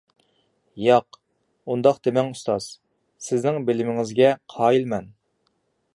[0.83, 1.17] ياق،
[1.73, 2.69] ئۇنداق دېمەڭ ئۇستاز،
[3.27, 5.11] سىزنىڭ بىلىمىڭىزگە قايىل مەن!